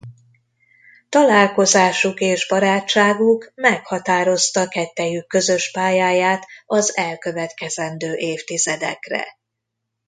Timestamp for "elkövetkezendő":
6.97-8.15